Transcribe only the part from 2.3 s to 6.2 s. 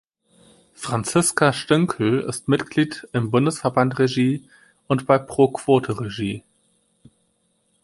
Mitglied im Bundesverband Regie und bei Pro Quote